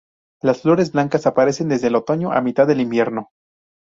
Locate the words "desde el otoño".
1.69-2.31